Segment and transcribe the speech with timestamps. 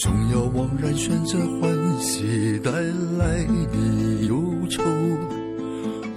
[0.00, 4.82] 总要惘然选择欢喜带来的忧愁，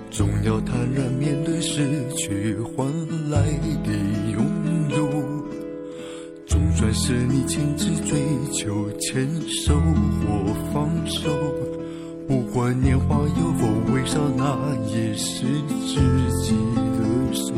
[0.09, 1.85] 总要坦然面对失
[2.15, 2.87] 去换
[3.29, 3.41] 来
[3.83, 3.91] 的
[4.31, 4.41] 拥
[4.89, 5.09] 有。
[6.47, 8.17] 总算是你亲自追
[8.53, 11.29] 求，牵手或放手，
[12.25, 15.45] 不管年华有否微笑，那也是
[15.85, 15.99] 自
[16.41, 16.55] 己
[16.97, 17.53] 的手。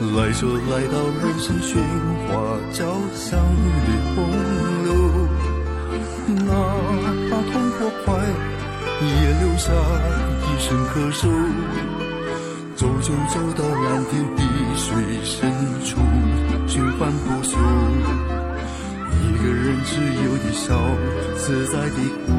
[0.00, 1.74] 来说来到人生喧
[2.28, 4.16] 哗交响的洪
[4.84, 4.88] 流，
[6.46, 6.52] 哪
[7.28, 8.14] 怕痛或快，
[9.02, 9.08] 也
[9.40, 9.72] 留下
[10.44, 11.20] 一声咳嗽。
[12.76, 14.42] 走就走到蓝天碧
[14.76, 14.86] 水
[15.24, 15.52] 深
[15.84, 15.98] 处，
[16.68, 17.58] 循环不休。
[19.20, 19.90] 一个人自
[20.22, 20.78] 由的笑，
[21.36, 22.32] 自在的哭，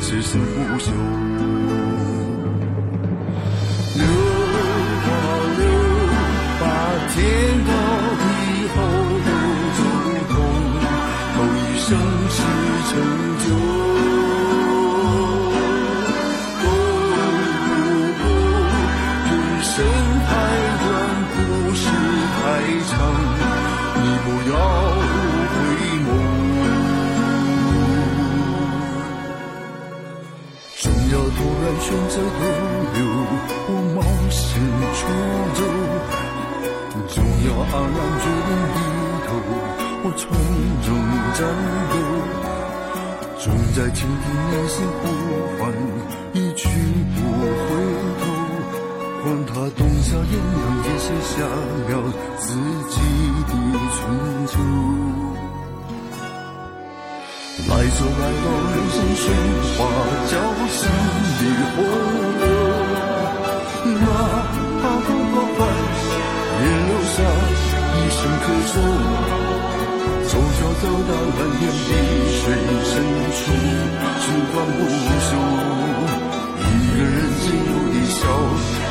[0.00, 0.90] 此生不休。
[7.28, 7.70] 天高
[8.18, 8.24] 地
[8.74, 8.76] 厚
[9.26, 9.30] 都
[9.76, 9.80] 走
[10.30, 10.32] 透，
[11.34, 11.86] 后余生
[12.30, 12.38] 是
[12.88, 12.90] 成
[13.44, 13.46] 就。
[16.62, 16.64] 够不
[18.18, 18.24] 够？
[19.28, 19.30] 人
[19.62, 19.74] 生
[20.24, 20.28] 太
[20.80, 20.88] 短，
[21.34, 21.36] 故
[21.74, 21.84] 事
[22.34, 22.40] 太
[22.88, 22.90] 长，
[23.94, 24.52] 你不要
[25.52, 25.56] 回
[26.06, 26.08] 眸。
[30.78, 30.82] 总
[31.12, 32.42] 要突然选择逗
[32.94, 32.98] 留，
[33.66, 33.96] 或冒
[34.30, 34.40] 险
[34.94, 34.98] 出
[35.54, 35.60] 走；
[37.06, 38.76] 总要昂然决定低
[39.26, 39.28] 头，
[40.02, 40.20] 我从
[40.86, 40.88] 容
[41.34, 41.40] 战
[41.92, 41.94] 斗。
[43.38, 45.02] 总在倾听内心呼
[45.58, 45.60] 唤，
[46.32, 46.68] 一去
[47.14, 47.16] 不
[47.64, 47.66] 回
[48.20, 48.22] 头。
[49.22, 51.32] 管他冬夏炎凉，也写下
[51.88, 51.92] 了
[52.38, 52.46] 自
[52.88, 52.94] 己
[53.46, 53.52] 的
[53.94, 53.96] 春
[54.46, 54.52] 秋。
[57.68, 59.22] 来走来到人生喧
[59.76, 59.78] 哗
[60.26, 60.32] 交
[60.68, 60.78] 响
[61.38, 61.40] 的
[61.74, 61.76] 洪
[62.40, 62.46] 流，
[68.48, 68.76] 一声咳嗽。
[70.28, 71.90] 走就走到蓝天碧
[72.38, 72.42] 水
[72.84, 72.92] 深
[73.36, 73.40] 处，
[74.20, 74.78] 时光不
[75.26, 75.30] 朽。
[76.58, 78.20] 一个人自由的笑，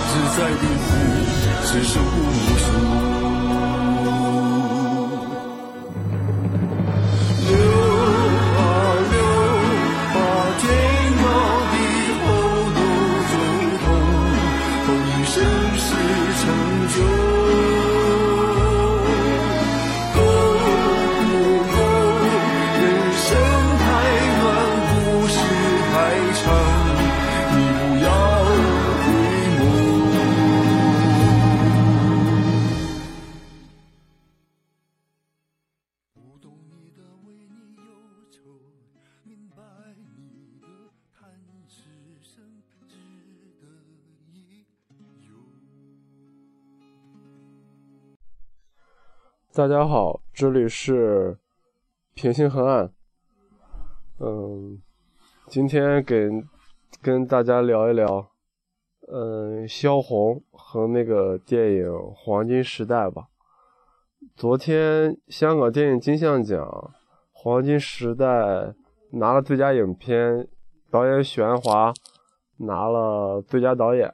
[0.10, 0.90] 自在的哭，
[1.64, 2.16] 此生不
[49.58, 51.36] 大家好，这里是
[52.14, 52.92] 平行河岸。
[54.20, 54.80] 嗯，
[55.48, 56.30] 今天给
[57.02, 58.30] 跟大家聊一聊，
[59.12, 63.30] 嗯，萧红和那个电影《黄金时代》吧。
[64.36, 66.64] 昨天香港电影金像奖
[67.32, 68.26] 《黄金时代》
[69.14, 70.48] 拿了最佳影片，
[70.92, 71.92] 导演许鞍华
[72.58, 74.14] 拿了最佳导演。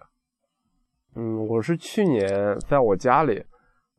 [1.16, 3.44] 嗯，我是去年在我家里。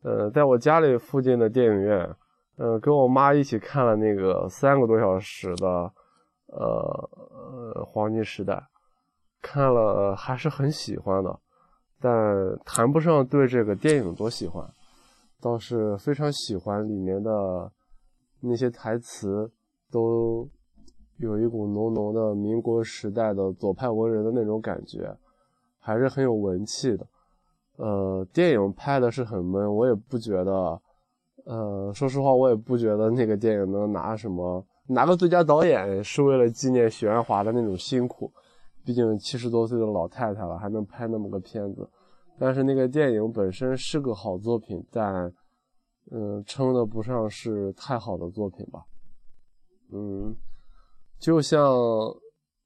[0.05, 2.17] 呃，在我家里附近的电影院，
[2.57, 5.67] 呃，跟我妈一起看了那个三个多小时的，
[6.49, 8.53] 呃呃《黄金时代》，
[9.41, 11.41] 看了还是很喜欢的，
[11.99, 12.13] 但
[12.67, 14.63] 谈不上对这个电影多喜欢，
[15.41, 17.73] 倒是非常喜欢里面的
[18.41, 19.51] 那些台词，
[19.91, 20.47] 都
[21.17, 25.17] 有一股浓浓的民国时代的左派文人的那种感觉，
[25.79, 27.07] 还是很有文气的。
[27.77, 30.81] 呃，电影拍的是很闷，我也不觉得，
[31.45, 38.33] 呃，说实话，我也不觉得那个电影能拿什么，拿个最佳导演是为了纪念许鞍华的那种辛苦，
[38.85, 41.89] 毕竟七十多岁的老太太了，还能拍那么个片子。
[42.39, 45.33] 但是那个电影本身是个好作品，但，
[46.13, 48.85] 嗯，称得不上是太好的作品吧。
[49.93, 50.37] 嗯，
[51.19, 51.77] 就像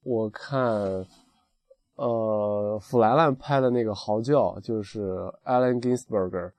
[0.02, 1.06] 我看。
[1.98, 6.52] 呃，弗兰兰拍的那个《嚎叫》，就是 Allen Ginsberg，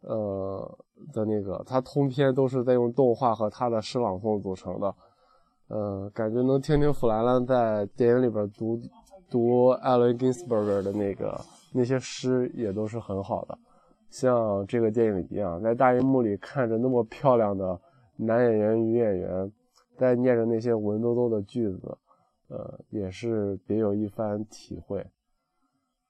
[0.00, 0.78] 呃
[1.12, 4.94] 的那个，他通篇都是在用动画和他的诗朗诵组成的，
[5.68, 8.80] 呃，感觉能听听弗兰兰在电影里边读
[9.28, 11.38] 读 Allen Ginsberg 的那个
[11.74, 13.58] 那些诗，也都是很好的，
[14.08, 17.78] 像这个电影一样，在大荧幕里看着那么漂亮的
[18.16, 19.52] 男演员、女演员，
[19.98, 21.98] 在念着那些文绉绉的句子。
[22.48, 25.04] 呃，也是别有一番体会。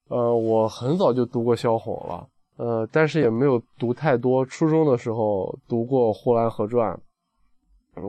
[0.08, 4.44] 呃，我很早就读过萧红了，呃，但是也没有读太多。
[4.46, 7.00] 初中的时候读过《呼兰河传》，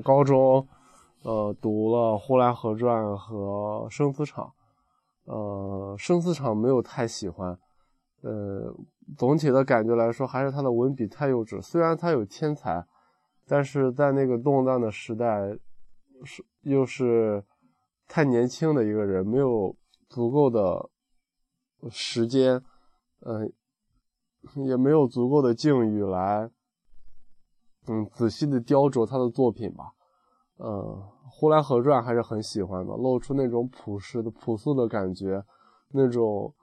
[0.02, 0.68] 高中，
[1.24, 4.46] 呃，读了《呼兰河传》和《生死场》，
[5.32, 7.58] 呃，《生死场》没有太喜欢，
[8.22, 8.76] 呃，
[9.18, 11.62] 总体的感觉来说，还是他的文笔太幼稚。
[11.62, 12.86] 虽然他有天才，
[13.48, 15.58] 但是在那个动荡的时代，
[16.24, 17.44] 是又是
[18.08, 19.76] 太年轻的一个人，没有
[20.10, 20.90] 足够的
[21.90, 22.64] 时间，
[23.22, 23.52] 嗯，
[24.66, 26.50] 也没有足够的境遇来。
[27.88, 29.94] 嗯，仔细的雕琢他的作品吧。
[30.60, 30.68] 嗯，
[31.30, 35.44] 《呼兰河传》还是很喜欢的，露出那种朴实的、朴素的感觉，
[35.90, 36.54] 那种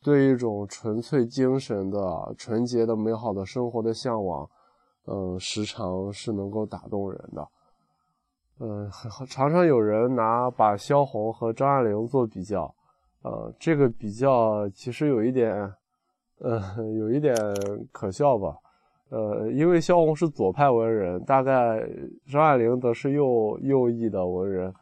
[0.00, 4.48] 对一种纯粹精神的、纯洁的、美好的生活的向往，
[5.06, 7.48] 嗯，时常是能够打动人的。
[8.60, 8.88] 嗯，
[9.28, 12.72] 常常有人拿把萧红和张爱玲做比较，
[13.22, 15.52] 呃，这个比较其实有一点，
[16.38, 16.62] 呃，
[16.98, 17.34] 有一点
[17.90, 18.56] 可笑吧。
[19.10, 21.84] 呃，因为萧红是左派文人，大概
[22.30, 24.72] 张爱玲则是右右翼的文人，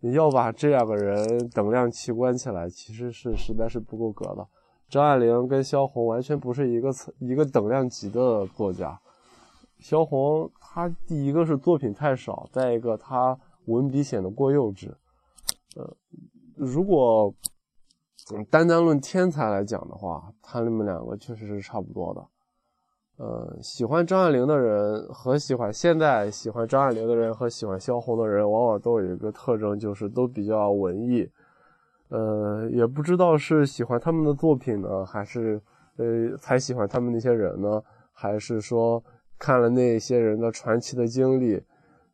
[0.00, 4.46] 你要把这两个人等量齐观起来，其实是实在是不够格的。
[4.88, 8.98] 张爱玲跟萧红完全不是一个层一个等量级的作家。
[9.82, 13.36] 萧红她第一个是作品太少，再一个她
[13.66, 14.90] 文笔显得过幼稚。
[15.76, 15.96] 呃，
[16.54, 17.34] 如果
[18.48, 22.24] 单单论天才来讲的话，他们两个确实是差不多的。
[23.16, 31.28] 呃，喜欢张爱玲的人和喜欢现在喜欢张爱玲的人和喜欢萧红的人，往往都有一个特征，就是都比较文艺。
[32.08, 35.60] 呃，也不知道是喜欢他们的作品呢，还是
[35.96, 37.82] 呃才喜欢他们那些人呢，
[38.12, 39.02] 还是说
[39.42, 41.60] 看了那些人的传奇的经历，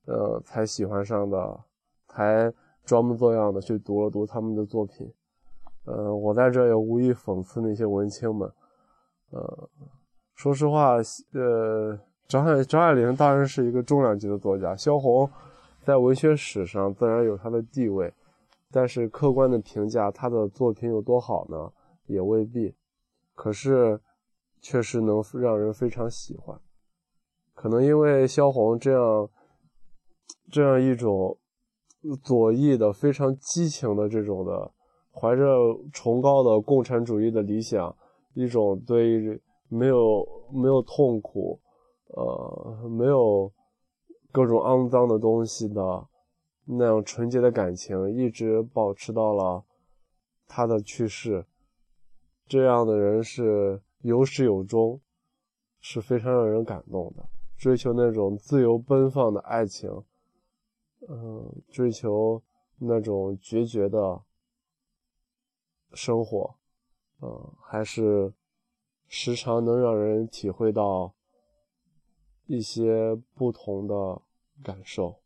[0.06, 1.60] 呃才喜欢上的，
[2.06, 2.50] 才
[2.86, 5.12] 装模作样的去读了读他们的作品。
[5.84, 8.50] 呃，我在这也无意讽刺那些文青们，
[9.28, 9.68] 呃。
[10.36, 10.94] 说实话，
[11.34, 15.30] 呃，张爱张爱玲当然是一个重量级的作家，萧红
[15.82, 18.14] 在文学史上自然有她的地位，
[18.70, 21.70] 但是客观的评价她的作品有多好呢，
[22.06, 22.74] 也未必。
[23.34, 24.00] 可是，
[24.62, 26.58] 确实能让人非常喜欢。
[27.58, 29.28] 可能因为萧红这样
[30.52, 31.36] 这样一种
[32.22, 34.70] 左翼的非常激情的这种的，
[35.12, 35.44] 怀着
[35.92, 37.96] 崇高的共产主义的理想，
[38.34, 39.40] 一种对。
[39.70, 41.60] 没有没有痛苦，
[42.16, 43.52] 呃，没有
[44.32, 46.08] 各种肮脏的东西的
[46.64, 49.62] 那样纯洁的感情，一直保持到了
[50.46, 51.44] 他的去世。
[52.46, 54.98] 这样的人是有始有终，
[55.80, 57.28] 是非常让人感动的。
[57.58, 59.90] 追求那种自由奔放的爱情，
[61.08, 62.42] 嗯，追求
[62.78, 64.22] 那种决绝的
[65.92, 66.56] 生活，
[67.20, 68.32] 嗯，还是。
[69.10, 71.14] 时常能让人体会到
[72.44, 74.20] 一些不同的
[74.62, 75.18] 感受，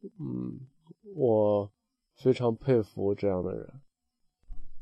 [0.00, 0.58] 嗯，
[1.14, 1.70] 我
[2.16, 3.80] 非常佩服这样的人，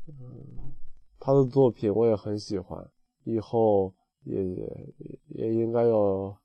[0.07, 0.73] 嗯，
[1.19, 2.89] 他的作品我也很喜欢，
[3.25, 3.93] 以后
[4.23, 4.87] 也也
[5.27, 6.35] 也应该要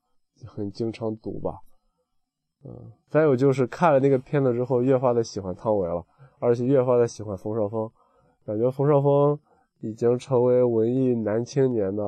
[0.45, 1.59] 很经常读吧，
[2.63, 6.03] 嗯，再有就是看了那个片子之后，越发的喜欢汤唯了，
[6.39, 7.91] 而且越发的喜欢冯绍峰，
[8.45, 9.39] 感觉冯绍峰。
[9.81, 12.03] 已经成为文艺男青年的，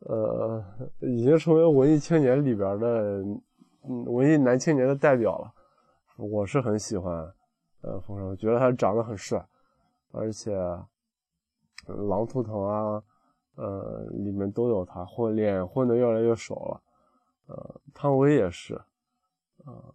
[0.00, 0.62] 呃，
[1.00, 3.22] 已经成为文艺青年里边的，
[3.88, 5.50] 嗯，文艺男青年的代表了。
[6.18, 7.14] 我是很喜欢，
[7.82, 9.42] 呃，冯绍峰，觉得他长得很帅，
[10.10, 10.52] 而且，
[11.86, 13.02] 狼图腾啊，
[13.54, 16.82] 呃，里面都有他，混脸混的越来越熟了。
[17.50, 18.80] 呃，汤唯也是，
[19.66, 19.94] 呃，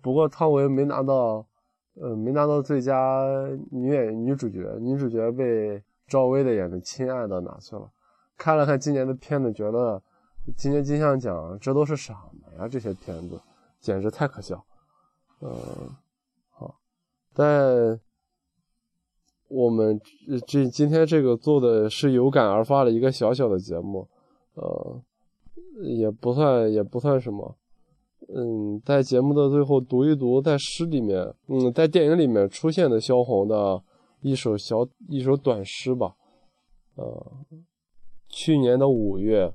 [0.00, 1.46] 不过汤唯没拿到，
[1.94, 3.22] 呃，没拿到最佳
[3.70, 5.82] 女演女主角，女主角被。
[6.06, 7.90] 赵薇的演的《亲爱的》哪去了？
[8.36, 10.00] 看了看今年的片子，觉得
[10.54, 12.68] 今年金像奖这都是什么呀？
[12.68, 13.40] 这些片子
[13.80, 14.62] 简直太可笑。
[15.40, 15.50] 嗯，
[16.50, 16.78] 好，
[17.32, 17.98] 但
[19.48, 19.98] 我们
[20.46, 24.06] 这今天这个做的是有感而发的一个小小的节目，
[24.56, 25.00] 呃，
[25.82, 27.56] 也不算也不算什么。
[28.28, 33.82] 嗯，在节目的最后读一读在诗里面，嗯，在电影里面出现的萧红的。
[34.26, 36.16] 一首小一首短诗吧，
[36.94, 37.44] 呃，
[38.26, 39.52] 去年的五月，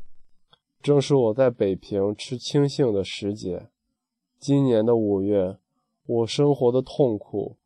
[0.80, 3.72] 正是我在北平吃青杏的时节。
[4.38, 5.58] 今年的五月，
[6.06, 7.58] 我生活的痛苦，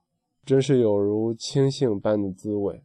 [0.45, 2.81] 真是有如青杏般的滋味。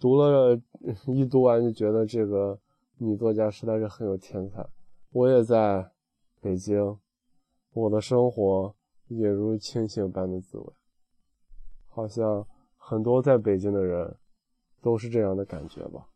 [0.00, 0.58] 读了
[1.08, 2.58] 一读完就觉得这个
[2.98, 4.66] 女作家实在是很有天才。
[5.10, 5.90] 我也在
[6.40, 6.98] 北京，
[7.72, 8.74] 我的生活
[9.08, 10.66] 也如清醒般的滋味。
[11.88, 14.16] 好像很多在北京的人
[14.82, 16.06] 都是这样的感觉吧，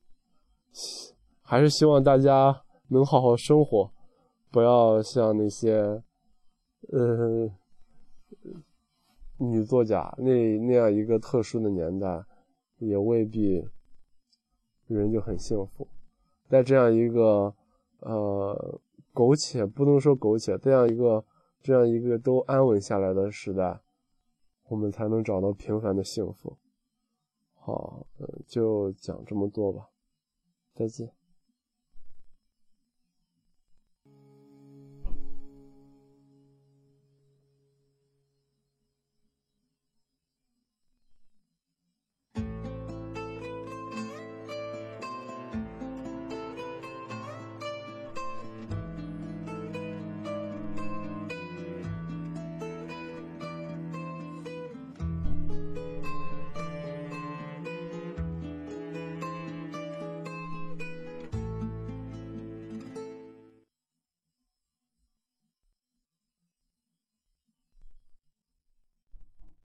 [1.42, 3.90] 还是希望大家能好好生活，
[4.50, 6.02] 不要像那些，
[6.92, 7.50] 呃，
[9.38, 12.24] 女作家那那样一个特殊的年代，
[12.78, 13.66] 也未必
[14.86, 15.88] 人就很幸福。
[16.50, 17.54] 在这样一个
[18.00, 18.80] 呃
[19.12, 21.24] 苟且不能说苟且，这样一个
[21.62, 23.80] 这样一个都安稳下来的时代，
[24.66, 26.56] 我们才能找到平凡的幸福。
[27.54, 28.04] 好，
[28.48, 29.90] 就讲这么多吧，
[30.74, 31.19] 再见。